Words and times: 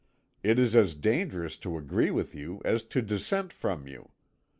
"It 0.41 0.57
is 0.57 0.75
as 0.75 0.95
dangerous 0.95 1.57
to 1.57 1.77
agree 1.77 2.09
with 2.09 2.33
you 2.33 2.59
as 2.65 2.81
to 2.85 3.03
dissent 3.03 3.53
from 3.53 3.87
you. 3.87 4.09